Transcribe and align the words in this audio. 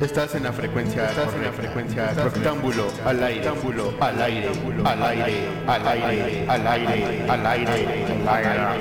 Estás 0.00 0.34
en 0.34 0.42
la 0.42 0.52
frecuencia, 0.52 1.08
estás 1.08 1.32
en 1.32 1.42
la 1.42 1.52
frecuencia 1.52 2.12
rectángulo 2.12 2.86
al 3.06 3.22
aire, 3.22 3.48
rectángulo 3.48 3.94
al 3.98 4.20
aire, 4.20 4.50
al 4.86 5.02
aire, 5.02 5.64
al 5.66 5.86
aire, 5.86 6.46
al 6.50 6.66
aire, 6.66 7.26
al 7.30 7.46
aire, 7.46 8.06
al 8.18 8.36
aire. 8.36 8.76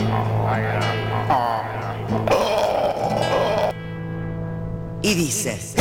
Y 5.01 5.13
dices. 5.13 5.75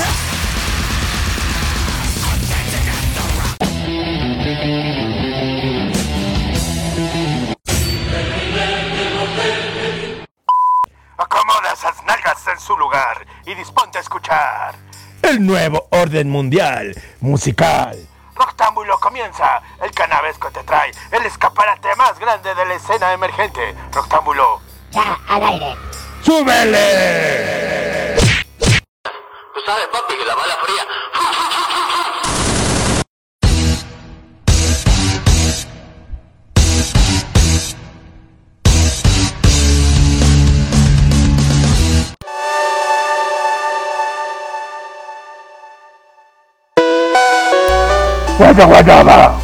Acomoda 11.16 11.72
esas 11.72 12.04
nalgas 12.04 12.46
en 12.46 12.60
su 12.60 12.76
lugar 12.76 13.26
y 13.44 13.54
disponte 13.54 13.98
a 13.98 14.00
escuchar. 14.00 14.93
El 15.24 15.46
nuevo 15.46 15.88
orden 15.90 16.28
mundial 16.28 16.94
musical. 17.20 17.96
Roctámbulo 18.34 19.00
comienza. 19.00 19.62
El 19.82 19.90
canavesco 19.92 20.50
te 20.50 20.62
trae 20.64 20.90
el 21.12 21.24
escaparate 21.24 21.88
más 21.96 22.18
grande 22.18 22.54
de 22.54 22.66
la 22.66 22.74
escena 22.74 23.10
emergente. 23.14 23.74
Roctámbulo. 23.90 24.60
Ya, 24.90 25.18
al 25.26 25.42
aire. 25.44 25.76
¡Súbele! 26.22 28.16
Tú 29.54 29.60
sabes, 29.64 29.86
papi, 29.90 30.14
que 30.14 30.24
la 30.26 30.34
bala 30.34 30.56
fría. 30.62 30.86
Guaya 48.36 48.64
guayaba. 48.64 49.38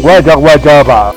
Guaya 0.00 0.34
guayaba. 0.34 1.14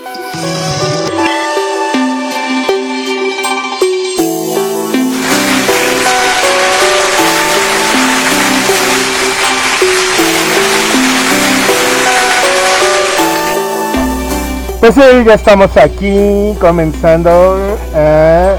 Pues 14.79 14.93
sí, 14.93 15.01
ya 15.25 15.33
estamos 15.33 15.75
aquí 15.75 16.55
comenzando. 16.61 17.57
Eh, 17.95 18.55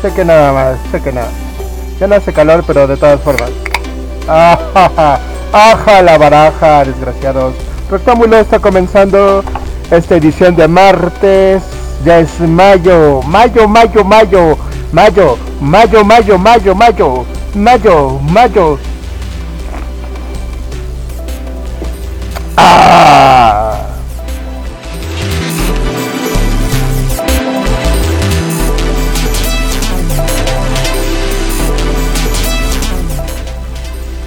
sé 0.00 0.10
que 0.14 0.24
nada 0.24 0.50
más, 0.50 0.78
sé 0.90 1.02
que 1.02 1.12
nada. 1.12 1.28
Ya 2.00 2.06
no 2.06 2.14
hace 2.14 2.32
calor, 2.32 2.64
pero 2.66 2.86
de 2.86 2.96
todas 2.96 3.20
formas. 3.20 3.50
Ajaja, 4.26 5.20
aja 5.56 6.02
la 6.02 6.18
baraja, 6.18 6.84
desgraciados. 6.84 7.54
Rectángulo 7.90 8.36
está 8.38 8.58
comenzando 8.58 9.42
esta 9.90 10.16
edición 10.16 10.54
de 10.56 10.68
martes. 10.68 11.62
Ya 12.04 12.18
es 12.18 12.40
mayo, 12.40 13.22
mayo, 13.26 13.66
mayo, 13.66 14.04
mayo, 14.04 14.58
mayo, 14.92 15.38
mayo, 15.60 16.04
mayo, 16.04 16.38
mayo, 16.38 16.74
mayo, 16.74 17.26
mayo, 17.54 18.20
mayo. 18.30 18.78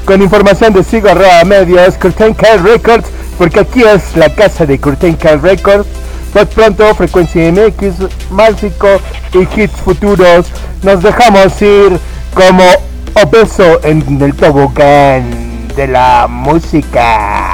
Con 0.10 0.24
información 0.24 0.74
de 0.74 0.84
Sigo 0.84 1.08
Arroba 1.08 1.44
Medios, 1.44 1.96
Curtain 1.96 2.34
Call 2.34 2.64
Records, 2.64 3.08
porque 3.38 3.60
aquí 3.60 3.84
es 3.84 4.16
la 4.16 4.34
casa 4.34 4.66
de 4.66 4.80
Curtain 4.80 5.16
Call 5.16 5.40
Records. 5.40 5.88
Pues 6.34 6.48
pronto, 6.48 6.96
Frecuencia 6.96 7.52
MX, 7.52 8.32
Mágico 8.32 8.88
y 9.34 9.62
hits 9.62 9.80
futuros. 9.80 10.48
Nos 10.82 11.04
dejamos 11.04 11.62
ir 11.62 12.00
como 12.34 12.64
obeso 13.14 13.82
en 13.84 14.20
el 14.20 14.34
tobogán 14.34 15.68
de 15.76 15.88
la 15.88 16.26
música. 16.28 17.54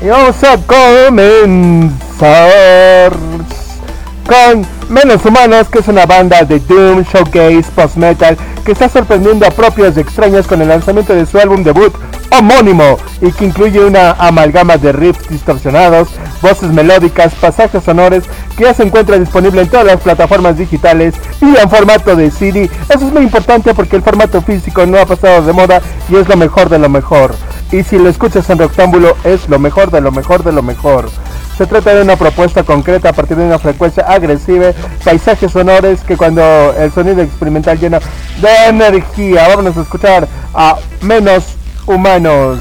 Y 0.00 0.06
vamos 0.06 0.36
a 0.44 0.56
comenzar 0.56 1.90
con 4.24 4.79
Menos 4.90 5.24
Humanos, 5.24 5.68
que 5.68 5.78
es 5.78 5.86
una 5.86 6.04
banda 6.04 6.42
de 6.42 6.58
Doom, 6.58 7.04
Showcase, 7.04 7.70
Post-Metal, 7.76 8.36
que 8.64 8.72
está 8.72 8.88
sorprendiendo 8.88 9.46
a 9.46 9.50
propios 9.50 9.96
y 9.96 10.00
extraños 10.00 10.48
con 10.48 10.60
el 10.60 10.66
lanzamiento 10.66 11.14
de 11.14 11.26
su 11.26 11.38
álbum 11.38 11.62
debut 11.62 11.94
homónimo 12.32 12.96
y 13.20 13.30
que 13.30 13.44
incluye 13.44 13.78
una 13.78 14.12
amalgama 14.12 14.78
de 14.78 14.90
riffs 14.90 15.28
distorsionados, 15.28 16.08
voces 16.42 16.72
melódicas, 16.72 17.32
pasajes 17.36 17.84
sonores 17.84 18.24
que 18.56 18.64
ya 18.64 18.74
se 18.74 18.82
encuentra 18.82 19.16
disponible 19.16 19.62
en 19.62 19.68
todas 19.68 19.86
las 19.86 20.00
plataformas 20.00 20.58
digitales 20.58 21.14
y 21.40 21.56
en 21.56 21.70
formato 21.70 22.16
de 22.16 22.32
CD. 22.32 22.68
Eso 22.88 23.06
es 23.06 23.12
muy 23.12 23.22
importante 23.22 23.72
porque 23.74 23.94
el 23.94 24.02
formato 24.02 24.42
físico 24.42 24.86
no 24.86 24.98
ha 24.98 25.06
pasado 25.06 25.42
de 25.42 25.52
moda 25.52 25.80
y 26.08 26.16
es 26.16 26.28
lo 26.28 26.36
mejor 26.36 26.68
de 26.68 26.80
lo 26.80 26.88
mejor. 26.88 27.36
Y 27.70 27.84
si 27.84 27.96
lo 27.96 28.08
escuchas 28.08 28.50
en 28.50 28.58
rectángulo 28.58 29.16
es 29.22 29.48
lo 29.48 29.60
mejor 29.60 29.92
de 29.92 30.00
lo 30.00 30.10
mejor 30.10 30.42
de 30.42 30.50
lo 30.50 30.64
mejor. 30.64 31.08
Se 31.60 31.66
trata 31.66 31.94
de 31.94 32.00
una 32.00 32.16
propuesta 32.16 32.62
concreta 32.62 33.10
a 33.10 33.12
partir 33.12 33.36
de 33.36 33.44
una 33.44 33.58
frecuencia 33.58 34.02
agresiva, 34.04 34.72
paisajes 35.04 35.52
sonores 35.52 36.00
que 36.00 36.16
cuando 36.16 36.42
el 36.72 36.90
sonido 36.90 37.20
experimental 37.20 37.78
llena 37.78 38.00
de 38.40 38.68
energía. 38.68 39.46
Vamos 39.54 39.76
a 39.76 39.82
escuchar 39.82 40.26
a 40.54 40.78
Menos 41.02 41.56
Humanos. 41.84 42.60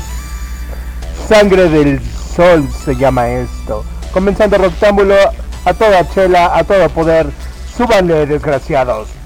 Sangre 1.29 1.69
del 1.69 2.01
Sol 2.35 2.67
se 2.83 2.93
llama 2.97 3.29
esto. 3.29 3.85
Comenzando 4.11 4.57
Rectángulo 4.57 5.15
a 5.63 5.73
toda 5.73 6.05
chela, 6.09 6.51
a 6.53 6.65
todo 6.65 6.89
poder. 6.89 7.27
Súbanle, 7.77 8.25
desgraciados. 8.25 9.18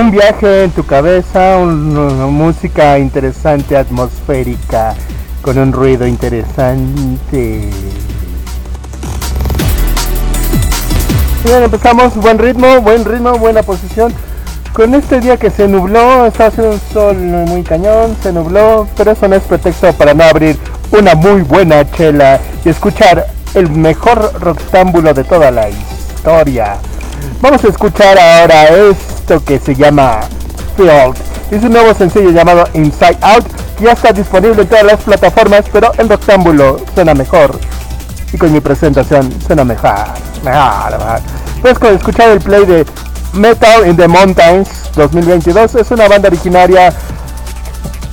Un 0.00 0.10
viaje 0.12 0.64
en 0.64 0.70
tu 0.70 0.84
cabeza, 0.86 1.58
un- 1.58 1.96
una 1.96 2.26
música 2.26 2.98
interesante, 2.98 3.76
atmosférica, 3.76 4.94
con 5.42 5.58
un 5.58 5.72
ruido 5.72 6.06
interesante. 6.06 7.68
Bien, 11.44 11.62
empezamos, 11.64 12.14
buen 12.16 12.38
ritmo, 12.38 12.80
buen 12.80 13.04
ritmo, 13.04 13.38
buena 13.38 13.62
posición. 13.62 14.12
Con 14.72 14.94
este 14.94 15.20
día 15.20 15.36
que 15.36 15.50
se 15.50 15.66
nubló, 15.66 16.26
está 16.26 16.46
haciendo 16.46 16.74
un 16.74 16.80
sol 16.92 17.16
muy 17.16 17.62
cañón, 17.62 18.16
se 18.22 18.32
nubló, 18.32 18.86
pero 18.96 19.10
eso 19.12 19.26
no 19.26 19.34
es 19.34 19.42
pretexto 19.42 19.92
para 19.94 20.14
no 20.14 20.24
abrir 20.24 20.56
una 20.92 21.14
muy 21.16 21.42
buena 21.42 21.90
chela 21.90 22.38
y 22.64 22.68
escuchar 22.68 23.26
el 23.54 23.68
mejor 23.70 24.32
rectángulo 24.40 25.12
de 25.12 25.24
toda 25.24 25.50
la 25.50 25.68
historia. 25.68 26.76
Vamos 27.40 27.64
a 27.64 27.68
escuchar 27.68 28.16
ahora 28.18 28.68
esto 29.28 29.44
que 29.44 29.58
se 29.58 29.74
llama 29.74 30.20
Field. 30.76 31.16
Es 31.50 31.62
un 31.62 31.72
nuevo 31.72 31.92
sencillo 31.92 32.30
llamado 32.30 32.64
Inside 32.72 33.18
Out 33.20 33.44
ya 33.80 33.92
está 33.92 34.10
disponible 34.12 34.62
en 34.62 34.68
todas 34.68 34.84
las 34.84 35.00
plataformas, 35.00 35.64
pero 35.72 35.92
el 35.98 36.08
rectángulo 36.08 36.78
suena 36.94 37.14
mejor. 37.14 37.58
Y 38.32 38.38
con 38.38 38.52
mi 38.52 38.60
presentación 38.60 39.30
suena 39.46 39.64
mejor. 39.64 39.92
Mejor, 40.42 40.98
mejor. 40.98 41.20
Puedes 41.60 41.78
con 41.78 41.94
escuchar 41.94 42.30
el 42.30 42.40
play 42.40 42.64
de 42.64 42.86
Metal 43.34 43.86
in 43.86 43.96
the 43.96 44.08
Mountains 44.08 44.90
2022. 44.96 45.76
Es 45.76 45.90
una 45.90 46.08
banda 46.08 46.28
originaria 46.28 46.92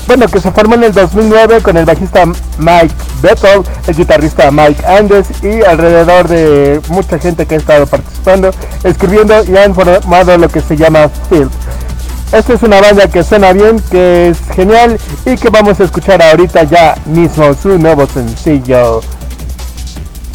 bueno, 0.08 0.28
que 0.28 0.40
se 0.40 0.52
formó 0.52 0.76
en 0.76 0.84
el 0.84 0.94
2009 0.94 1.62
con 1.62 1.78
el 1.78 1.86
bajista 1.86 2.26
Mike 2.58 2.94
Bethel, 3.22 3.64
el 3.88 3.96
guitarrista 3.96 4.52
Mike 4.52 4.86
Andes 4.86 5.28
y 5.44 5.64
alrededor 5.64 6.28
de 6.28 6.82
mucha 6.90 7.20
gente 7.20 7.46
que 7.46 7.56
ha 7.56 7.58
estado 7.58 7.88
participando, 7.88 8.52
escribiendo 8.84 9.44
y 9.46 9.58
han 9.58 9.74
formado 9.74 10.38
lo 10.38 10.50
que 10.50 10.62
se 10.62 10.78
llama 10.78 11.10
Field. 11.30 11.52
Esta 12.32 12.54
es 12.54 12.64
una 12.64 12.82
banda 12.82 13.08
que 13.08 13.24
suena 13.24 13.54
bien, 13.54 13.80
que 13.90 14.30
es 14.30 14.40
genial 14.56 15.00
y 15.26 15.36
que 15.38 15.50
vamos 15.50 15.80
a 15.80 15.84
escuchar 15.84 16.22
ahorita 16.22 16.64
ya 16.64 16.96
mismo 17.06 17.54
su 17.54 17.78
nuevo 17.78 18.06
sencillo. 18.08 19.02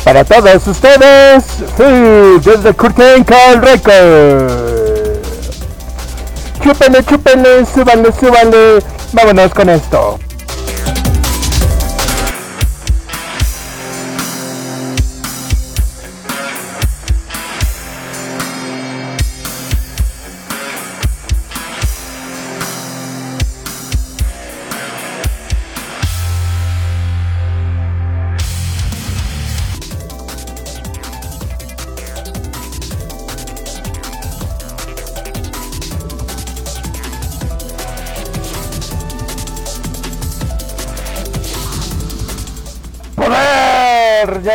Para 0.05 0.25
todos 0.25 0.67
ustedes, 0.67 1.45
sí, 1.77 2.41
desde 2.43 2.73
Curtain 2.73 3.23
Call 3.25 3.61
Record. 3.61 4.80
Chúpenle, 6.63 7.03
chúpenle, 7.03 7.65
súbanle, 7.67 8.13
súbanle. 8.13 8.83
Vámonos 9.13 9.55
con 9.55 9.69
esto. 9.69 10.19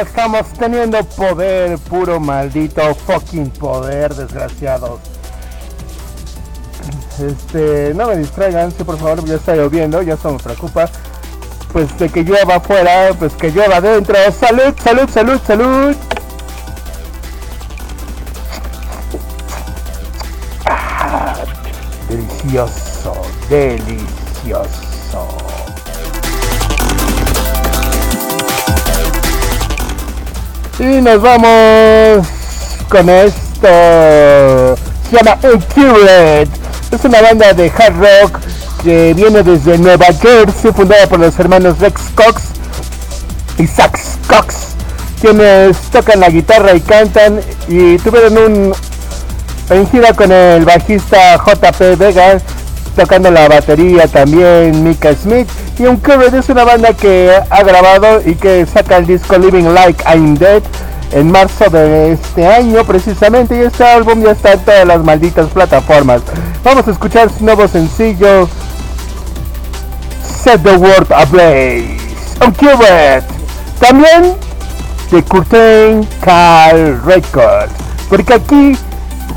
Estamos 0.02 0.48
teniendo 0.54 1.04
poder, 1.04 1.78
puro 1.80 2.20
maldito 2.20 2.94
fucking 2.96 3.50
poder, 3.52 4.14
desgraciados. 4.14 5.00
Este, 7.20 7.94
no 7.96 8.08
me 8.08 8.18
distraigan, 8.18 8.72
si 8.72 8.84
por 8.84 8.98
favor, 8.98 9.24
ya 9.26 9.36
está 9.36 9.56
lloviendo, 9.56 10.02
ya 10.02 10.16
eso 10.16 10.32
me 10.32 10.40
preocupa. 10.40 10.90
Pues 11.72 11.98
de 11.98 12.10
que 12.10 12.24
llueva 12.24 12.56
afuera, 12.56 13.12
pues 13.18 13.34
que 13.34 13.52
llueva 13.52 13.78
adentro. 13.78 14.16
Salud, 14.32 14.74
salud, 14.82 15.10
salud, 15.10 15.40
salud. 15.46 15.96
Ah, 20.66 21.36
delicioso, 22.10 23.14
delicioso. 23.50 23.95
Y 30.78 31.02
nos 31.02 31.22
vamos 31.22 32.28
con 32.90 33.10
esto. 33.10 34.76
Se 35.10 35.16
llama 35.16 35.38
Uncured. 35.44 36.50
Es 36.92 37.06
una 37.06 37.22
banda 37.22 37.54
de 37.54 37.72
hard 37.72 37.96
rock 37.98 38.40
que 38.84 39.14
viene 39.14 39.42
desde 39.42 39.78
Nueva 39.78 40.08
Jersey, 40.22 40.72
fundada 40.74 41.08
por 41.08 41.20
los 41.20 41.40
hermanos 41.40 41.80
Rex 41.80 42.02
Cox 42.14 42.42
y 43.58 43.68
Sax 43.68 44.18
Cox, 44.28 44.76
quienes 45.22 45.78
tocan 45.92 46.20
la 46.20 46.30
guitarra 46.30 46.74
y 46.76 46.82
cantan 46.82 47.40
y 47.68 47.98
tuvieron 47.98 48.38
un 48.38 48.74
en 49.70 49.90
gira 49.90 50.14
con 50.14 50.32
el 50.32 50.66
bajista 50.66 51.38
JP 51.38 51.98
Vega 51.98 52.40
tocando 52.96 53.30
la 53.30 53.48
batería 53.48 54.08
también 54.08 54.84
Mika 54.84 55.14
Smith. 55.14 55.48
Y 55.78 55.86
un 55.86 55.98
cover 55.98 56.34
es 56.34 56.50
una 56.50 56.64
banda 56.64 56.94
que 56.94 57.32
ha 57.50 57.64
grabado 57.64 58.22
y 58.26 58.36
que 58.36 58.66
saca 58.66 58.98
el 58.98 59.06
disco 59.06 59.38
Living 59.38 59.74
Like 59.74 60.04
I'm 60.08 60.36
Dead 60.36 60.64
en 61.12 61.32
marzo 61.32 61.70
de 61.70 62.14
este 62.14 62.48
año 62.48 62.84
precisamente. 62.86 63.58
Y 63.58 63.62
este 63.62 63.86
álbum 63.86 64.24
ya 64.24 64.32
está 64.32 64.54
en 64.54 64.60
todas 64.60 64.88
las 64.88 65.04
malditas 65.04 65.50
plataformas. 65.50 66.22
Vamos 66.64 66.88
a 66.88 66.92
escuchar 66.92 67.30
su 67.30 67.44
nuevo 67.46 67.68
sencillo 67.68 68.50
Set 70.46 70.62
the 70.62 70.76
World 70.76 71.12
Ablaze 71.12 71.98
Uncovered 72.46 73.24
también 73.80 74.34
de 75.12 75.24
Curtain 75.24 76.08
Cal 76.22 77.02
Records 77.04 77.72
porque 78.10 78.36
aquí 78.36 78.78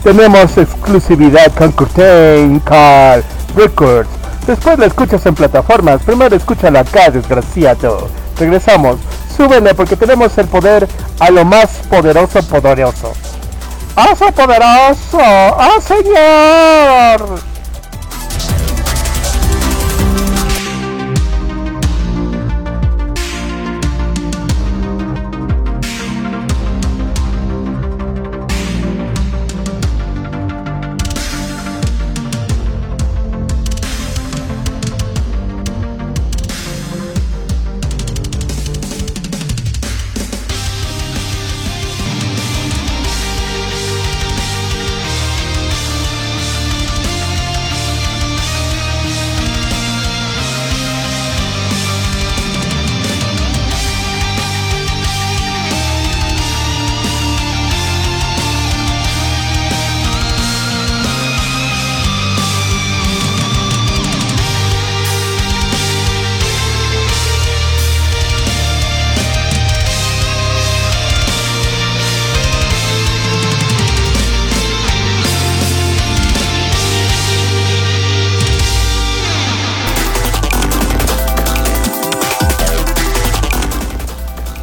tenemos 0.02 0.56
exclusividad 0.58 1.52
con 1.54 1.72
Curtain 1.72 2.60
Cal 2.60 3.24
Records. 3.54 4.08
Después 4.46 4.78
la 4.78 4.86
escuchas 4.86 5.24
en 5.26 5.34
plataformas. 5.34 6.02
Primero 6.02 6.34
escúchala 6.34 6.80
acá, 6.80 7.10
desgraciado. 7.10 8.08
Regresamos. 8.38 8.96
Súbele 9.36 9.74
porque 9.74 9.96
tenemos 9.96 10.36
el 10.38 10.46
poder 10.46 10.88
a 11.20 11.30
lo 11.30 11.44
más 11.44 11.68
poderoso 11.90 12.42
poderoso. 12.44 13.12
¡Oso 13.94 14.32
poderoso! 14.32 15.18
¡Ah, 15.20 15.78
señor! 15.80 17.47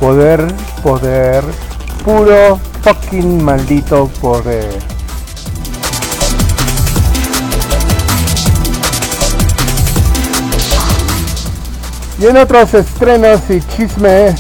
Poder, 0.06 0.46
poder, 0.84 1.44
puro 2.04 2.60
fucking 2.84 3.44
maldito 3.44 4.08
poder. 4.22 4.70
Y 12.20 12.26
en 12.28 12.38
otros 12.38 12.76
estrenos 12.76 13.42
y 13.50 13.60
chismes 13.62 14.40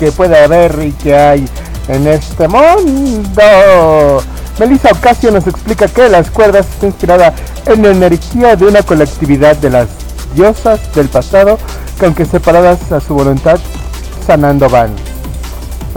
que 0.00 0.10
puede 0.10 0.36
haber 0.36 0.76
y 0.84 0.90
que 0.90 1.16
hay 1.16 1.48
en 1.86 2.08
este 2.08 2.48
mundo. 2.48 4.24
Melissa 4.58 4.90
Ocasio 4.90 5.30
nos 5.30 5.46
explica 5.46 5.86
que 5.86 6.08
las 6.08 6.32
cuerdas 6.32 6.66
está 6.68 6.86
inspirada 6.86 7.32
en 7.64 7.82
la 7.84 7.90
energía 7.90 8.56
de 8.56 8.66
una 8.66 8.82
colectividad 8.82 9.54
de 9.54 9.70
las 9.70 9.86
diosas 10.34 10.92
del 10.96 11.08
pasado 11.08 11.60
que 11.96 12.06
aunque 12.06 12.24
separadas 12.24 12.90
a 12.90 12.98
su 12.98 13.14
voluntad 13.14 13.60
sanando 14.30 14.68
van. 14.68 14.90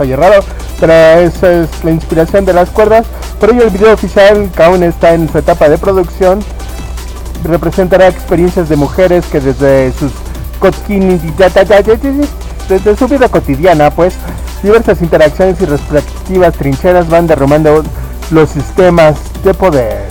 Oye, 0.00 0.16
raro, 0.16 0.42
pero 0.80 0.92
esa 0.92 1.52
es 1.52 1.84
la 1.84 1.92
inspiración 1.92 2.44
de 2.44 2.52
las 2.52 2.68
cuerdas. 2.68 3.06
Por 3.38 3.50
ello 3.50 3.62
el 3.62 3.70
video 3.70 3.94
oficial 3.94 4.50
que 4.56 4.62
aún 4.64 4.82
está 4.82 5.14
en 5.14 5.30
su 5.30 5.38
etapa 5.38 5.68
de 5.68 5.78
producción 5.78 6.40
representará 7.44 8.08
experiencias 8.08 8.68
de 8.68 8.74
mujeres 8.74 9.24
que 9.26 9.38
desde 9.38 9.92
sus 9.92 10.10
desde 12.68 12.96
su 12.96 13.06
vida 13.06 13.28
cotidiana, 13.28 13.90
pues, 13.90 14.14
diversas 14.62 15.02
interacciones 15.02 15.60
y 15.60 15.66
respectivas 15.66 16.54
trincheras 16.54 17.08
van 17.08 17.26
derrumbando 17.26 17.84
los 18.30 18.48
sistemas 18.48 19.16
de 19.44 19.52
poder. 19.52 20.08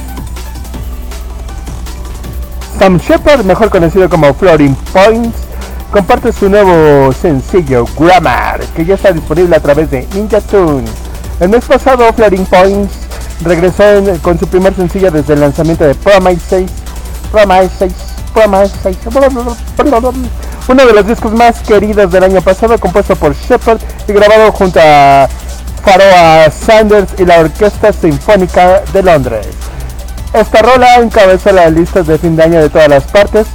Sam 2.78 3.00
Shepard, 3.00 3.44
mejor 3.44 3.70
conocido 3.70 4.08
como 4.08 4.34
Floating 4.34 4.76
Points, 4.94 5.43
comparte 5.94 6.34
su 6.34 6.50
nuevo 6.50 7.14
sencillo 7.14 7.86
Grammar, 7.96 8.62
que 8.76 8.84
ya 8.84 8.96
está 8.96 9.12
disponible 9.12 9.56
a 9.56 9.60
través 9.60 9.92
de 9.92 10.08
Ninja 10.16 10.42
Tune. 10.42 10.86
El 11.40 11.50
mes 11.50 11.64
pasado, 11.66 12.12
Floating 12.14 12.48
Points 12.48 12.94
regresó 13.42 13.84
con 14.24 14.40
su 14.40 14.48
primer 14.48 14.76
sencillo 14.76 15.12
desde 15.12 15.36
el 15.36 15.42
lanzamiento 15.42 15.84
de 15.84 15.94
Promise 15.94 16.42
6, 16.50 16.72
Promise 17.32 17.70
6, 17.78 17.94
Promise 18.34 18.74
6, 18.82 18.98
uno 20.68 20.86
de 20.86 20.94
los 20.94 21.06
discos 21.06 21.32
más 21.34 21.60
queridos 21.60 22.12
del 22.12 22.24
año 22.24 22.42
pasado, 22.42 22.76
compuesto 22.80 23.16
por 23.16 23.36
Shepard 23.36 23.80
y 24.08 24.14
grabado 24.14 24.52
junto 24.52 24.80
a 24.82 25.30
Faroa 25.86 26.50
Sanders 26.50 27.14
y 27.20 27.26
la 27.26 27.38
Orquesta 27.38 27.94
Sinfónica 27.94 28.82
de 28.92 29.04
Londres. 29.04 29.46
Esta 30.34 30.64
rola 30.64 30.96
encabeza 30.96 31.52
las 31.52 31.72
listas 31.72 32.08
de 32.08 32.18
fin 32.18 32.36
de 32.36 32.42
año 32.42 32.60
de 32.60 32.70
todas 32.70 32.90
las 32.90 33.04
partes, 33.04 33.46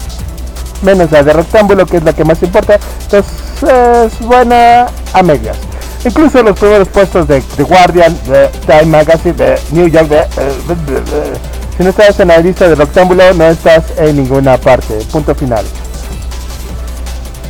menos 0.82 1.10
la 1.10 1.22
de 1.22 1.32
Rectángulo, 1.32 1.86
que 1.86 1.98
es 1.98 2.02
la 2.02 2.12
que 2.12 2.24
más 2.24 2.42
importa. 2.42 2.78
Entonces 3.02 3.32
es 3.62 4.26
buena 4.26 4.86
a 5.12 5.22
medias. 5.22 5.56
Incluso 6.04 6.42
los 6.42 6.58
primeros 6.58 6.88
puestos 6.88 7.26
de 7.26 7.40
The 7.40 7.62
Guardian, 7.64 8.16
de 8.26 8.48
Time 8.66 8.86
Magazine, 8.86 9.34
de 9.34 9.58
New 9.72 9.88
York, 9.88 10.08
si 11.76 11.82
no 11.84 11.90
estás 11.90 12.18
en 12.20 12.28
la 12.28 12.38
lista 12.38 12.68
de 12.68 12.74
Rectángulo, 12.74 13.34
no 13.34 13.44
estás 13.44 13.84
en 13.98 14.16
ninguna 14.16 14.56
parte. 14.58 14.94
Punto 15.12 15.34
final. 15.34 15.64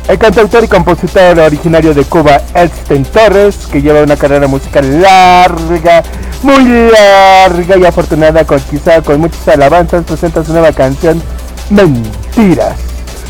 El 0.07 0.17
cantautor 0.17 0.63
y 0.63 0.67
compositor 0.67 1.37
originario 1.37 1.93
de 1.93 2.03
Cuba, 2.03 2.41
Elsten 2.55 3.03
Torres, 3.05 3.67
que 3.71 3.79
lleva 3.79 4.01
una 4.01 4.17
carrera 4.17 4.47
musical 4.47 5.01
larga, 5.01 6.01
muy 6.41 6.63
larga 6.91 7.77
y 7.77 7.85
afortunada, 7.85 8.43
con, 8.43 8.59
quizá 8.59 9.03
con 9.03 9.19
muchas 9.19 9.47
alabanzas, 9.47 10.03
presenta 10.05 10.43
su 10.43 10.51
nueva 10.51 10.71
canción, 10.71 11.21
Mentiras. 11.69 12.75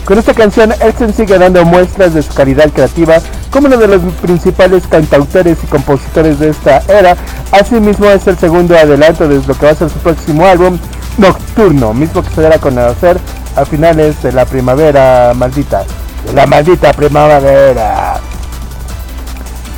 Con 0.06 0.18
esta 0.18 0.34
canción, 0.34 0.74
Elsten 0.82 1.14
sigue 1.14 1.38
dando 1.38 1.64
muestras 1.66 2.14
de 2.14 2.24
su 2.24 2.34
calidad 2.34 2.70
creativa 2.72 3.18
como 3.52 3.68
uno 3.68 3.78
de 3.78 3.88
los 3.88 4.02
principales 4.22 4.88
cantautores 4.88 5.58
y 5.64 5.68
compositores 5.68 6.40
de 6.40 6.50
esta 6.50 6.82
era. 6.88 7.16
Asimismo, 7.52 8.08
es 8.08 8.26
el 8.28 8.38
segundo 8.38 8.78
adelanto 8.78 9.28
de 9.28 9.36
lo 9.36 9.54
que 9.54 9.66
va 9.66 9.72
a 9.72 9.76
ser 9.76 9.90
su 9.90 10.00
próximo 10.00 10.46
álbum, 10.46 10.78
Nocturno, 11.18 11.94
mismo 11.94 12.24
que 12.24 12.30
se 12.30 12.42
dará 12.42 12.56
a 12.56 12.60
conocer 12.60 13.20
a 13.56 13.66
finales 13.66 14.22
de 14.24 14.32
la 14.32 14.46
primavera 14.46 15.34
maldita 15.36 15.84
la 16.34 16.46
maldita 16.46 16.92
primavera. 16.94 18.20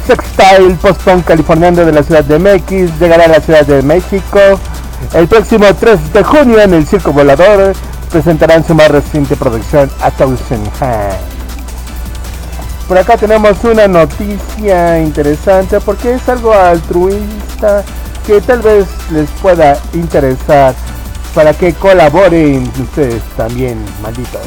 Sextile 0.05 0.75
post-punk 0.81 1.25
californiano 1.25 1.85
de 1.85 1.91
la 1.91 2.03
ciudad 2.03 2.23
de 2.23 2.39
MX 2.39 2.99
llegará 2.99 3.25
a 3.25 3.27
la 3.27 3.39
ciudad 3.39 3.65
de 3.65 3.81
México. 3.81 4.39
El 5.13 5.27
próximo 5.27 5.65
3 5.73 6.13
de 6.13 6.23
junio 6.23 6.61
en 6.61 6.73
el 6.73 6.85
Circo 6.85 7.11
Volador 7.11 7.73
presentarán 8.11 8.65
su 8.65 8.75
más 8.75 8.89
reciente 8.89 9.35
producción 9.35 9.89
A 10.01 10.11
Thousand 10.11 10.69
Por 12.87 12.97
acá 12.97 13.15
tenemos 13.17 13.63
una 13.63 13.87
noticia 13.87 14.99
interesante 14.99 15.79
porque 15.79 16.15
es 16.15 16.29
algo 16.29 16.53
altruista 16.53 17.83
que 18.27 18.41
tal 18.41 18.61
vez 18.61 18.85
les 19.11 19.29
pueda 19.41 19.77
interesar 19.93 20.75
para 21.33 21.53
que 21.53 21.73
colaboren 21.73 22.69
ustedes 22.81 23.23
también, 23.37 23.83
malditos. 24.03 24.41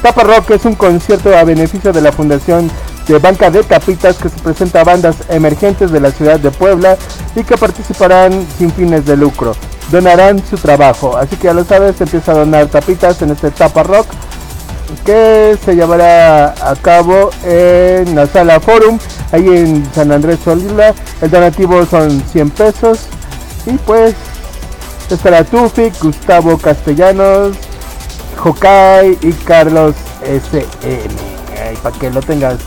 Tapa 0.00 0.22
Rock 0.22 0.52
es 0.52 0.64
un 0.64 0.76
concierto 0.76 1.36
a 1.36 1.42
beneficio 1.42 1.92
de 1.92 2.00
la 2.00 2.12
Fundación 2.12 2.70
de 3.08 3.18
Banca 3.18 3.50
de 3.50 3.64
Tapitas 3.64 4.16
que 4.16 4.28
se 4.28 4.38
presenta 4.38 4.82
a 4.82 4.84
bandas 4.84 5.16
emergentes 5.28 5.90
de 5.90 5.98
la 5.98 6.12
ciudad 6.12 6.38
de 6.38 6.52
Puebla 6.52 6.96
y 7.34 7.42
que 7.42 7.56
participarán 7.56 8.46
sin 8.56 8.70
fines 8.70 9.04
de 9.06 9.16
lucro. 9.16 9.54
Donarán 9.90 10.42
su 10.46 10.56
trabajo, 10.56 11.16
así 11.16 11.36
que 11.36 11.44
ya 11.44 11.54
lo 11.54 11.64
sabes, 11.64 12.00
empieza 12.00 12.32
a 12.32 12.36
donar 12.36 12.66
tapitas 12.66 13.22
en 13.22 13.30
este 13.30 13.50
Tapa 13.50 13.82
Rock 13.82 14.06
que 15.04 15.58
se 15.64 15.74
llevará 15.74 16.54
a 16.60 16.74
cabo 16.76 17.30
en 17.44 18.14
la 18.14 18.26
sala 18.26 18.60
Forum, 18.60 18.98
ahí 19.32 19.46
en 19.46 19.88
San 19.94 20.12
Andrés 20.12 20.38
Solila. 20.44 20.94
El 21.20 21.30
donativo 21.30 21.84
son 21.86 22.22
100 22.32 22.50
pesos 22.50 23.00
y 23.66 23.72
pues 23.72 24.14
estará 25.10 25.44
Tufik, 25.44 25.98
Gustavo 26.02 26.58
Castellanos, 26.58 27.56
Hokai 28.42 29.18
y 29.22 29.32
Carlos 29.32 29.94
SM. 30.22 31.14
para 31.82 31.98
que 31.98 32.10
lo 32.10 32.20
tengas 32.20 32.58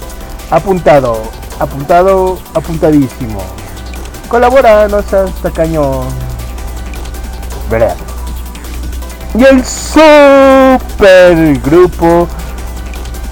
apuntado, 0.50 1.22
apuntado, 1.60 2.38
apuntadísimo. 2.54 3.42
Colabora, 4.28 4.88
no 4.88 5.02
seas 5.02 5.32
tacaño. 5.42 6.04
Verá. 7.72 7.96
Y 9.34 9.46
el 9.46 9.66
super 9.66 11.58
grupo 11.60 12.28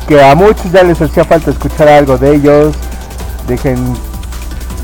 que 0.07 0.23
a 0.23 0.33
muchos 0.33 0.71
ya 0.71 0.81
les 0.81 0.99
hacía 1.01 1.25
falta 1.25 1.51
escuchar 1.51 1.89
algo 1.89 2.17
de 2.17 2.35
ellos. 2.35 2.73
Dejen. 3.47 3.97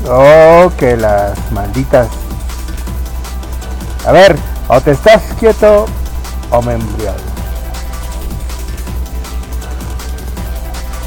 Oh, 0.08 0.70
que 0.78 0.96
las 0.96 1.36
malditas. 1.52 2.08
A 4.06 4.12
ver, 4.12 4.36
o 4.68 4.80
te 4.80 4.90
estás 4.90 5.22
quieto 5.40 5.86
o 6.50 6.62
me 6.62 6.74
embriago. 6.74 7.16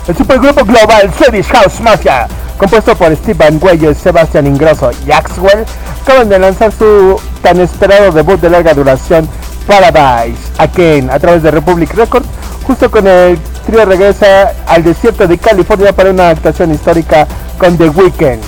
El 0.07 0.17
supergrupo 0.17 0.65
global 0.65 1.13
Swedish 1.15 1.47
House 1.49 1.79
Mafia, 1.81 2.27
compuesto 2.57 2.95
por 2.95 3.15
Steve 3.15 3.35
Van 3.35 3.95
Sebastian 3.95 4.47
Ingrosso 4.47 4.89
y 5.05 5.11
Axwell, 5.11 5.63
acaban 6.01 6.29
de 6.29 6.39
lanzar 6.39 6.71
su 6.71 7.21
tan 7.41 7.59
esperado 7.59 8.11
debut 8.11 8.39
de 8.39 8.49
larga 8.49 8.73
duración 8.73 9.27
Paradise 9.67 10.39
Again 10.57 11.09
a 11.09 11.19
través 11.19 11.43
de 11.43 11.51
Republic 11.51 11.93
Records, 11.93 12.27
justo 12.65 12.89
con 12.89 13.07
el 13.07 13.37
trío 13.65 13.85
regresa 13.85 14.53
al 14.67 14.83
desierto 14.83 15.27
de 15.27 15.37
California 15.37 15.93
para 15.93 16.09
una 16.09 16.29
actuación 16.29 16.71
histórica 16.71 17.27
con 17.57 17.77
The 17.77 17.89
Weeknd, 17.89 18.41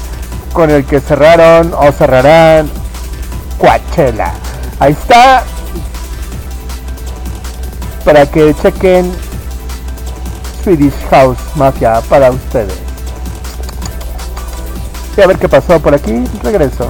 con 0.53 0.69
el 0.69 0.85
que 0.85 0.99
cerraron 0.99 1.73
o 1.73 1.91
cerrarán 1.91 2.69
Coachella. 3.59 4.33
Ahí 4.79 4.93
está, 4.93 5.43
para 8.03 8.25
que 8.25 8.53
chequen 8.55 9.11
Swedish 10.63 10.93
House 11.11 11.37
Mafia 11.55 12.01
para 12.09 12.31
ustedes. 12.31 12.73
Y 15.17 15.21
a 15.21 15.27
ver 15.27 15.37
qué 15.37 15.49
pasó 15.49 15.79
por 15.79 15.93
aquí. 15.93 16.23
Regreso. 16.41 16.89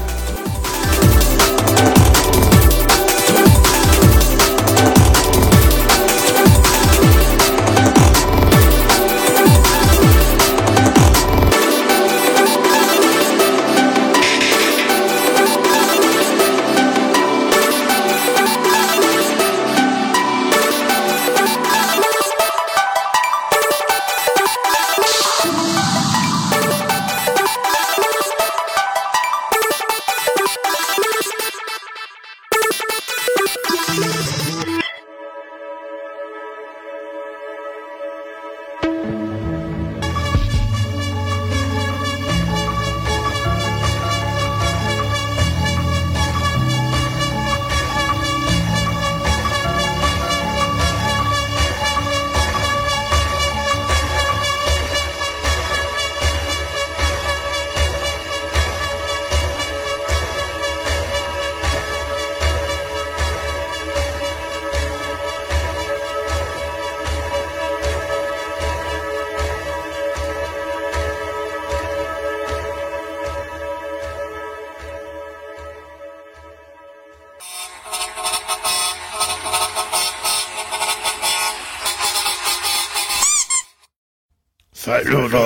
Saludos. 84.83 85.39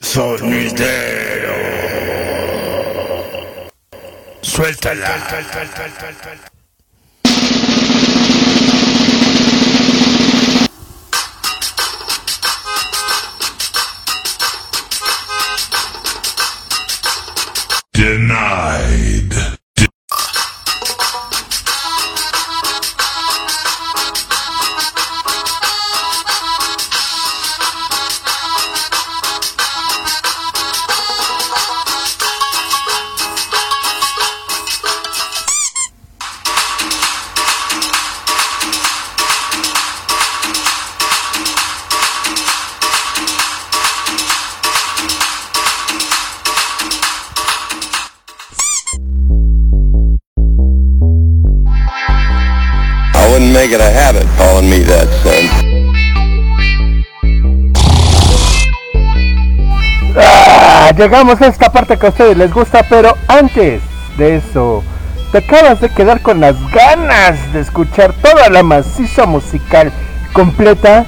Sonidero. 0.00 1.54
Suéltala. 4.42 5.14
Ah, 60.16 60.92
llegamos 60.96 61.40
a 61.40 61.48
esta 61.48 61.72
parte 61.72 61.98
que 61.98 62.06
a 62.06 62.10
ustedes 62.10 62.36
les 62.36 62.52
gusta, 62.52 62.84
pero 62.88 63.16
antes 63.26 63.82
de 64.16 64.36
eso, 64.36 64.84
te 65.32 65.38
acabas 65.38 65.80
de 65.80 65.88
quedar 65.88 66.20
con 66.20 66.40
las 66.40 66.54
ganas 66.70 67.52
de 67.52 67.60
escuchar 67.60 68.12
toda 68.12 68.48
la 68.48 68.62
maciza 68.62 69.26
musical 69.26 69.90
completa. 70.32 71.06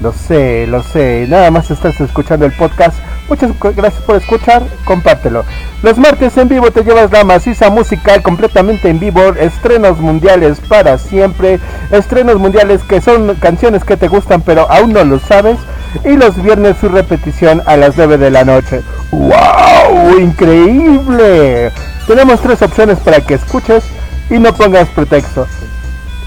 Lo 0.00 0.12
sé, 0.12 0.66
lo 0.68 0.84
sé, 0.84 1.26
nada 1.28 1.50
más 1.50 1.70
estás 1.72 2.00
escuchando 2.00 2.46
el 2.46 2.52
podcast. 2.52 2.96
Muchas 3.28 3.50
gracias 3.74 4.02
por 4.04 4.16
escuchar, 4.16 4.62
compártelo. 4.84 5.44
Los 5.82 5.98
martes 5.98 6.36
en 6.36 6.48
vivo 6.48 6.70
te 6.70 6.84
llevas 6.84 7.10
la 7.10 7.24
maciza 7.24 7.70
musical 7.70 8.22
completamente 8.22 8.88
en 8.88 9.00
vivo, 9.00 9.20
estrenos 9.38 9.98
mundiales 9.98 10.60
para 10.60 10.96
siempre, 10.96 11.58
estrenos 11.90 12.36
mundiales 12.36 12.82
que 12.84 13.00
son 13.00 13.34
canciones 13.36 13.82
que 13.84 13.96
te 13.96 14.08
gustan 14.08 14.42
pero 14.42 14.70
aún 14.70 14.92
no 14.92 15.04
lo 15.04 15.18
sabes 15.18 15.58
y 16.04 16.16
los 16.16 16.40
viernes 16.40 16.76
su 16.80 16.88
repetición 16.88 17.62
a 17.66 17.76
las 17.76 17.96
9 17.96 18.16
de 18.18 18.30
la 18.30 18.44
noche. 18.44 18.82
¡Wow! 19.10 20.18
¡Increíble! 20.20 21.72
Tenemos 22.06 22.40
tres 22.40 22.62
opciones 22.62 22.98
para 23.00 23.20
que 23.20 23.34
escuches 23.34 23.84
y 24.30 24.38
no 24.38 24.54
pongas 24.54 24.88
pretexto. 24.88 25.46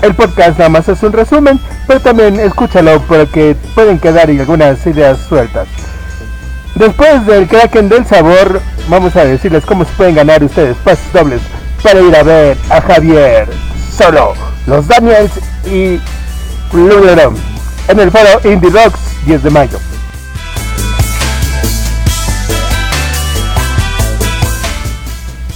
El 0.02 0.14
podcast 0.16 0.58
nada 0.58 0.70
más 0.70 0.88
es 0.90 1.02
un 1.04 1.14
resumen, 1.14 1.60
pero 1.88 2.00
también 2.00 2.40
escúchalo 2.40 3.02
porque 3.08 3.56
pueden 3.76 4.00
quedar 4.00 4.30
algunas 4.30 4.86
ideas 4.86 5.20
sueltas. 5.20 5.68
Después 6.76 7.26
del 7.26 7.48
Kraken 7.48 7.90
del 7.90 8.06
Sabor, 8.06 8.62
vamos 8.88 9.16
a 9.16 9.26
decirles 9.26 9.66
cómo 9.66 9.86
se 9.86 9.92
pueden 9.94 10.16
ganar 10.16 10.44
ustedes 10.44 10.78
pases 10.78 11.12
dobles 11.12 11.42
para 11.84 12.00
ir 12.00 12.16
a 12.16 12.24
ver 12.24 12.58
a 12.70 12.82
Javier 12.82 13.48
solo, 13.96 14.34
los 14.66 14.88
Daniels 14.88 15.32
y 15.66 16.00
Luleron 16.72 17.36
en 17.90 18.00
el 18.00 18.12
foro 18.12 18.40
Indie 18.44 18.70
Rocks 18.70 19.00
10 19.26 19.44
de 19.44 19.50
mayo. 19.50 19.80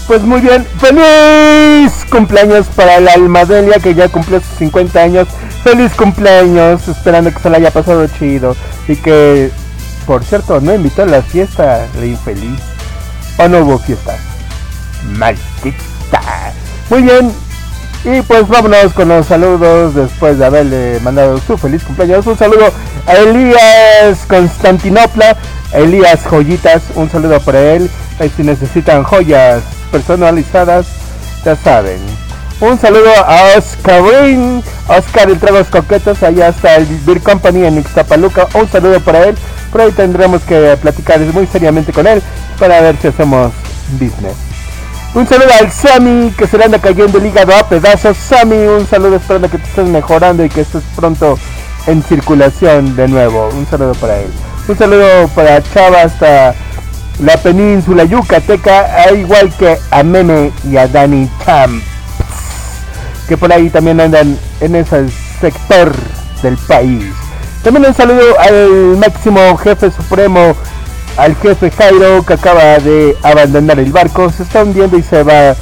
Pues 0.08 0.22
muy 0.24 0.42
bien, 0.42 0.66
feliz 0.80 2.06
cumpleaños 2.12 2.68
para 2.76 3.00
la 3.00 3.14
Almadelia 3.14 3.80
que 3.80 3.94
ya 3.94 4.10
cumplió 4.10 4.40
sus 4.42 4.58
50 4.58 5.02
años. 5.02 5.28
Feliz 5.64 5.94
cumpleaños, 5.94 6.88
esperando 6.88 7.32
que 7.32 7.40
se 7.40 7.50
la 7.50 7.58
haya 7.58 7.72
pasado 7.72 8.06
chido 8.08 8.56
y 8.88 8.98
que, 8.98 9.50
por 10.06 10.24
cierto, 10.24 10.60
no 10.62 10.74
invitó 10.74 11.04
a 11.04 11.08
la 11.08 11.22
fiesta, 11.22 11.88
la 12.00 12.06
infeliz. 12.06 12.60
¿O 13.38 13.48
no 13.48 13.60
hubo 13.60 13.80
fiesta? 13.80 14.16
Maldita. 15.18 16.22
Muy 16.90 17.02
bien, 17.02 17.34
y 18.06 18.22
pues 18.22 18.46
vámonos 18.50 18.92
con 18.94 19.08
los 19.08 19.26
saludos 19.28 19.96
después 19.96 20.38
de 20.38 20.46
haberle 20.46 21.00
mandado 21.02 21.38
su 21.40 21.58
feliz 21.58 21.84
cumpleaños. 21.84 22.28
Un 22.28 22.38
saludo 22.38 22.70
a 23.08 23.14
Elías 23.14 24.20
Constantinopla, 24.28 25.38
Elías 25.72 26.20
Joyitas, 26.30 26.84
un 26.96 27.10
saludo 27.10 27.40
para 27.40 27.62
él. 27.62 27.90
Si 28.36 28.44
necesitan 28.44 29.04
joyas 29.04 29.64
personalizadas, 29.92 30.88
ya 31.46 31.56
saben. 31.56 32.00
Un 32.60 32.78
saludo 32.78 33.12
a 33.26 33.58
Oscarín, 33.58 34.64
Oscar 34.88 35.30
el 35.30 35.40
Tragos 35.40 35.68
Coquetos, 35.68 36.24
allá 36.24 36.50
está 36.50 36.76
el 36.76 36.86
Beer 37.06 37.22
Company 37.22 37.66
en 37.66 37.78
Ixtapaluca. 37.80 38.48
Un 38.54 38.70
saludo 38.70 39.00
para 39.00 39.26
él. 39.26 39.36
Por 39.74 39.82
ahí 39.82 39.92
tendremos 39.92 40.44
que 40.44 40.78
platicar 40.80 41.20
muy 41.20 41.48
seriamente 41.48 41.92
con 41.92 42.06
él 42.06 42.22
para 42.60 42.80
ver 42.80 42.96
si 43.02 43.08
hacemos 43.08 43.52
business. 43.94 44.36
Un 45.16 45.28
saludo 45.28 45.50
al 45.60 45.72
Sammy 45.72 46.32
que 46.38 46.46
se 46.46 46.60
le 46.60 46.66
anda 46.66 46.78
cayendo 46.78 47.18
el 47.18 47.26
hígado 47.26 47.56
a 47.56 47.68
pedazos. 47.68 48.16
Sammy, 48.16 48.68
un 48.68 48.86
saludo 48.86 49.16
esperando 49.16 49.50
que 49.50 49.58
te 49.58 49.68
estés 49.68 49.88
mejorando 49.88 50.46
y 50.46 50.50
que 50.50 50.62
estés 50.62 50.84
pronto 50.96 51.40
en 51.88 52.04
circulación 52.04 52.96
de 52.96 53.08
nuevo. 53.08 53.50
Un 53.50 53.66
saludo 53.66 53.94
para 53.96 54.20
él. 54.20 54.30
Un 54.68 54.78
saludo 54.78 55.28
para 55.30 55.62
Chava 55.74 56.04
hasta 56.04 56.54
la 57.20 57.38
península 57.38 58.04
yucateca, 58.04 59.12
igual 59.12 59.52
que 59.58 59.80
a 59.90 60.04
Meme 60.04 60.52
y 60.70 60.78
a 60.78 60.88
Danny 60.88 61.28
Champs, 61.44 61.84
que 63.28 63.38
por 63.38 63.52
ahí 63.52 63.72
también 63.72 64.00
andan 64.00 64.38
en 64.62 64.76
ese 64.76 65.10
sector 65.42 65.92
del 66.44 66.58
país. 66.58 67.23
También 67.64 67.86
un 67.86 67.94
saludo 67.94 68.40
al 68.40 68.98
máximo 68.98 69.56
jefe 69.58 69.90
supremo 69.90 70.56
al 71.18 71.36
jefe 71.36 71.70
Jairo 71.72 72.26
que 72.26 72.34
acaba 72.34 72.80
de 72.80 73.16
abandonar 73.24 73.80
el 73.80 73.92
barco, 73.92 74.32
se 74.32 74.44
está 74.44 74.64
hundiendo 74.64 74.98
y 74.98 75.04
se 75.04 75.24
va. 75.24 75.56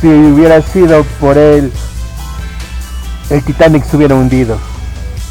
Si 0.00 0.06
hubiera 0.06 0.62
sido 0.62 1.04
por 1.20 1.36
él, 1.36 1.72
el 3.30 3.42
Titanic 3.42 3.84
se 3.84 3.96
hubiera 3.96 4.14
hundido. 4.14 4.58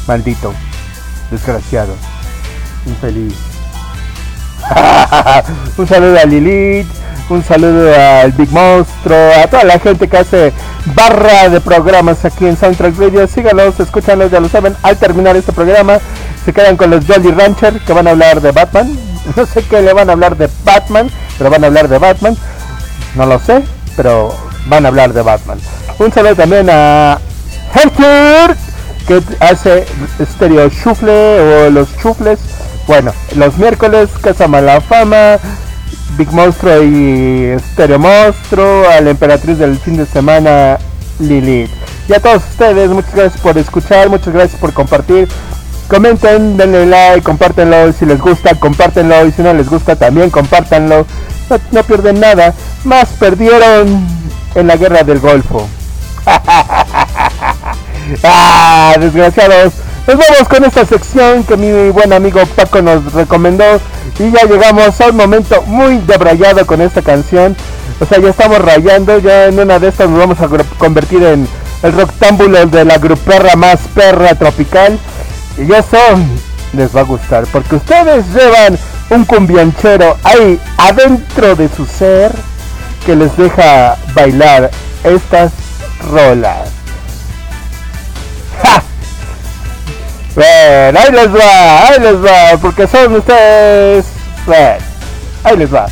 Maldito, 0.06 0.52
desgraciado, 1.30 1.94
infeliz. 2.86 3.34
un 5.76 5.88
saludo 5.88 6.18
a 6.18 6.24
Lilith, 6.24 6.86
un 7.30 7.44
saludo 7.44 7.92
al 7.94 8.32
Big 8.32 8.50
Monstruo, 8.50 9.16
a 9.42 9.46
toda 9.48 9.64
la 9.64 9.78
gente 9.78 10.08
que 10.08 10.16
hace 10.16 10.52
barra 10.94 11.48
de 11.48 11.60
programas 11.60 12.24
aquí 12.24 12.46
en 12.46 12.56
Soundtrack 12.56 12.98
Radio. 12.98 13.26
Síganos, 13.26 13.78
escúchanos, 13.80 14.30
ya 14.30 14.40
lo 14.40 14.48
saben. 14.48 14.76
Al 14.82 14.96
terminar 14.96 15.36
este 15.36 15.52
programa, 15.52 15.98
se 16.44 16.52
quedan 16.52 16.76
con 16.76 16.90
los 16.90 17.06
Jolly 17.06 17.30
Rancher 17.30 17.80
que 17.80 17.92
van 17.92 18.06
a 18.06 18.10
hablar 18.10 18.40
de 18.40 18.52
Batman. 18.52 18.98
No 19.36 19.44
sé 19.44 19.62
qué 19.62 19.82
le 19.82 19.92
van 19.92 20.08
a 20.08 20.14
hablar 20.14 20.38
de 20.38 20.48
Batman, 20.64 21.10
pero 21.36 21.50
van 21.50 21.62
a 21.62 21.66
hablar 21.66 21.88
de 21.88 21.98
Batman. 21.98 22.34
No 23.14 23.26
lo 23.26 23.38
sé, 23.38 23.62
pero 23.94 24.34
van 24.68 24.86
a 24.86 24.88
hablar 24.88 25.12
de 25.12 25.20
Batman. 25.20 25.58
Un 25.98 26.10
saludo 26.10 26.34
también 26.34 26.66
a 26.70 27.18
Hector 27.74 28.56
que 29.06 29.22
hace 29.40 29.84
Stereo 30.32 30.70
Chufle 30.70 31.66
o 31.66 31.70
los 31.70 31.94
Chufles. 31.98 32.38
Bueno, 32.86 33.12
los 33.36 33.58
miércoles 33.58 34.08
Casa 34.22 34.48
Malafama, 34.48 35.36
Big 36.16 36.32
Monstruo 36.32 36.82
y 36.82 37.56
Stereo 37.72 37.98
Monstruo, 37.98 38.88
a 38.88 39.00
la 39.00 39.10
emperatriz 39.10 39.58
del 39.58 39.78
fin 39.78 39.96
de 39.96 40.06
semana 40.06 40.78
Lilith. 41.18 41.70
Y 42.08 42.14
a 42.14 42.20
todos 42.20 42.42
ustedes, 42.50 42.90
muchas 42.90 43.14
gracias 43.14 43.40
por 43.40 43.58
escuchar, 43.58 44.08
muchas 44.08 44.32
gracias 44.32 44.60
por 44.60 44.72
compartir. 44.72 45.28
Comenten, 45.88 46.56
denle 46.56 46.86
like, 46.86 47.22
compártenlo 47.22 47.92
si 47.92 48.06
les 48.06 48.20
gusta, 48.20 48.54
compártenlo 48.54 49.26
y 49.26 49.32
si 49.32 49.42
no 49.42 49.52
les 49.54 49.68
gusta 49.68 49.96
también 49.96 50.30
compártanlo. 50.30 51.06
No, 51.70 51.82
pierden 51.82 52.20
nada, 52.20 52.54
más 52.84 53.08
perdieron 53.18 54.06
en 54.54 54.66
la 54.66 54.76
guerra 54.76 55.02
del 55.02 55.18
Golfo. 55.18 55.66
ah, 58.24 58.94
desgraciados. 58.98 59.87
Nos 60.08 60.16
vamos 60.16 60.48
con 60.48 60.64
esta 60.64 60.86
sección 60.86 61.44
que 61.44 61.54
mi 61.58 61.90
buen 61.90 62.14
amigo 62.14 62.40
Paco 62.56 62.80
nos 62.80 63.12
recomendó 63.12 63.78
y 64.18 64.30
ya 64.30 64.44
llegamos 64.44 64.98
a 65.02 65.08
un 65.08 65.16
momento 65.16 65.60
muy 65.66 65.98
debrayado 65.98 66.64
con 66.64 66.80
esta 66.80 67.02
canción. 67.02 67.54
O 68.00 68.06
sea, 68.06 68.18
ya 68.18 68.30
estamos 68.30 68.58
rayando, 68.58 69.18
ya 69.18 69.48
en 69.48 69.58
una 69.60 69.78
de 69.78 69.88
estas 69.88 70.08
nos 70.08 70.18
vamos 70.18 70.40
a 70.40 70.48
convertir 70.78 71.22
en 71.22 71.46
el 71.82 71.92
rectángulo 71.92 72.64
de 72.64 72.86
la 72.86 72.96
gruperra 72.96 73.54
más 73.54 73.80
perra 73.94 74.34
tropical. 74.34 74.98
Y 75.58 75.70
eso 75.70 75.98
les 76.72 76.96
va 76.96 77.00
a 77.00 77.04
gustar, 77.04 77.44
porque 77.52 77.76
ustedes 77.76 78.24
llevan 78.32 78.78
un 79.10 79.26
cumbianchero 79.26 80.16
ahí 80.24 80.58
adentro 80.78 81.54
de 81.54 81.68
su 81.68 81.84
ser 81.84 82.32
que 83.04 83.14
les 83.14 83.36
deja 83.36 83.98
bailar 84.14 84.70
estas 85.04 85.52
rolas. 86.10 86.77
Bueno, 90.38 91.00
ahí 91.00 91.10
les 91.10 91.34
va, 91.34 91.88
ahí 91.88 91.98
les 91.98 92.24
va, 92.24 92.56
porque 92.62 92.86
son 92.86 93.16
ustedes. 93.16 94.04
Bueno, 94.46 94.76
ahí 95.42 95.56
les 95.56 95.74
va. 95.74 95.86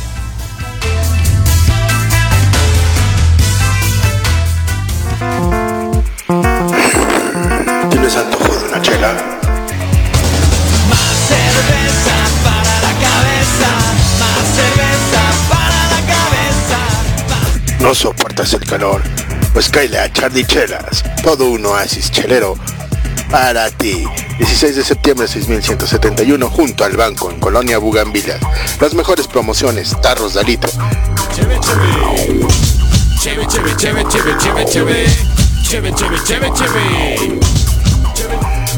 ¿Tienes 7.89 8.15
antojo 8.15 8.53
de 8.53 8.69
una 8.69 8.81
chela? 8.81 9.13
Más 10.87 11.15
cerveza 11.27 12.15
para 12.45 12.73
la 12.79 12.93
cabeza, 13.03 13.69
más 14.17 14.47
cerveza 14.55 15.23
para 15.49 15.81
la 15.91 16.01
cabeza. 16.07 17.83
¿No 17.83 17.93
soportas 17.93 18.53
el 18.53 18.65
calor? 18.65 19.01
Pues 19.51 19.67
cáile 19.67 19.99
a 19.99 20.09
Charlie 20.13 20.45
Chelas, 20.45 21.03
todo 21.21 21.49
un 21.49 21.65
oasis 21.65 22.09
chelero 22.11 22.55
para 23.29 23.69
ti. 23.71 24.05
16 24.37 24.75
de 24.75 24.83
septiembre 24.83 25.27
6171 25.27 26.49
junto 26.49 26.83
al 26.83 26.95
banco 26.95 27.31
en 27.31 27.39
Colonia 27.39 27.77
Bugambilias. 27.77 28.39
Las 28.79 28.93
mejores 28.93 29.27
promociones, 29.27 29.95
tarros 30.01 30.33
de. 30.33 30.71
Cheve, 33.19 33.45
cheve, 33.47 33.75
cheve, 33.77 34.05
cheve. 34.65 35.07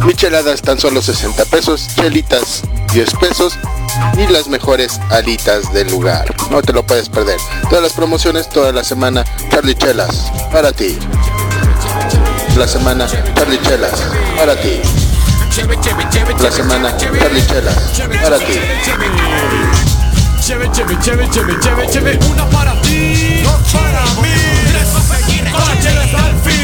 Micheladas 0.05 0.61
tan 0.61 0.79
solo 0.79 1.01
60 1.01 1.45
pesos, 1.45 1.87
chelitas 1.95 2.63
10 2.93 3.15
pesos 3.15 3.53
y 4.17 4.31
las 4.31 4.47
mejores 4.47 4.99
alitas 5.09 5.71
del 5.73 5.89
lugar. 5.91 6.33
No 6.49 6.61
te 6.61 6.73
lo 6.73 6.83
puedes 6.83 7.09
perder. 7.09 7.39
Todas 7.69 7.83
las 7.83 7.93
promociones 7.93 8.49
toda 8.49 8.71
la 8.71 8.83
semana, 8.83 9.25
Charlie 9.51 9.75
Chelas, 9.75 10.31
para 10.51 10.71
ti. 10.71 10.97
La 12.59 12.67
semana 12.67 13.07
Charlie 13.07 13.57
Chelas, 13.61 14.03
para 14.35 14.53
ti. 14.59 14.81
La 16.41 16.51
semana 16.51 16.97
Charlie 16.97 17.47
Chelas, 17.47 17.73
para 18.21 18.37
ti. 18.37 18.59
Chévere, 20.45 20.69
chévere, 20.69 20.99
chévere, 20.99 21.29
chévere, 21.29 21.59
chévere, 21.61 21.89
chévere, 21.89 22.19
una 22.29 22.45
para 22.49 22.73
ti. 22.81 23.41
No 23.43 23.57
para 23.71 24.03
mí. 24.21 24.35
Tres 24.73 24.93
a 24.93 25.01
seguir 25.15 25.49
con 25.49 25.61
las 25.61 25.79
chelas 25.79 26.13
al 26.13 26.35
fin. 26.41 26.58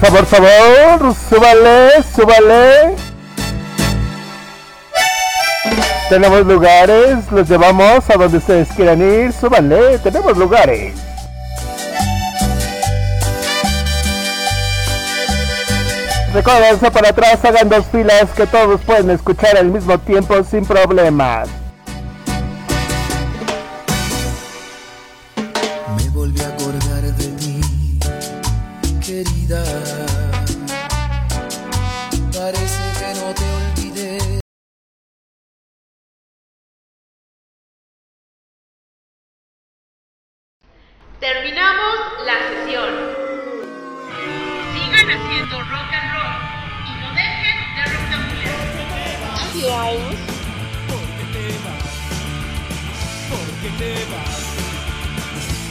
Sabor, 0.00 0.26
sabor. 0.26 1.14
Súbale, 1.28 2.02
súbale. 2.14 2.94
Tenemos 6.08 6.46
lugares, 6.46 7.30
los 7.32 7.48
llevamos 7.48 8.08
a 8.08 8.14
donde 8.14 8.38
ustedes 8.38 8.68
quieran 8.76 9.02
ir. 9.02 9.32
Súbale, 9.32 9.98
tenemos 9.98 10.36
lugares. 10.38 10.94
Recuérdense 16.32 16.90
para 16.92 17.08
atrás, 17.08 17.44
hagan 17.44 17.68
dos 17.68 17.86
filas 17.86 18.30
que 18.36 18.46
todos 18.46 18.80
pueden 18.82 19.10
escuchar 19.10 19.56
al 19.56 19.66
mismo 19.66 19.98
tiempo 19.98 20.34
sin 20.44 20.64
problemas. 20.64 21.48
Te 53.78 53.94
vas, 54.10 54.36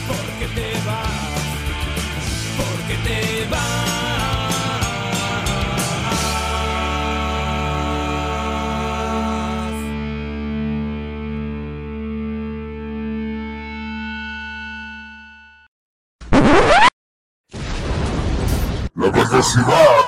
porque 0.08 0.46
te 0.54 0.72
vas, 0.86 1.06
porque 2.56 2.96
te 3.04 3.46
vas. 3.50 3.68
La 18.94 19.10
velocidad 19.10 20.07